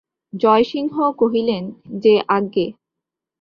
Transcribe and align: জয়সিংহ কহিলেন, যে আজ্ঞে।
জয়সিংহ 0.33 0.95
কহিলেন, 1.11 1.63
যে 1.99 2.13
আজ্ঞে। 2.27 2.67